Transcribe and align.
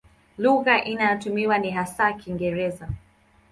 Lugha 0.37 0.83
inayotumiwa 0.83 1.57
ni 1.57 1.71
hasa 1.71 2.13
Kiingereza. 2.13 2.89